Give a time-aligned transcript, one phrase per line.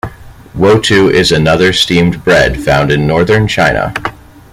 [0.57, 3.93] Wotou is another steamed bread found in northern China.